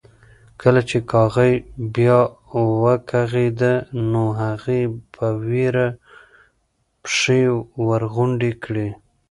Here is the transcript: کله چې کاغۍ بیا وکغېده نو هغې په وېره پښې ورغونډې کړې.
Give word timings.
کله 0.61 0.81
چې 0.89 0.97
کاغۍ 1.11 1.53
بیا 1.95 2.19
وکغېده 2.83 3.73
نو 4.11 4.23
هغې 4.41 4.81
په 5.13 5.27
وېره 5.47 5.87
پښې 7.03 7.41
ورغونډې 7.87 8.51
کړې. 8.63 8.89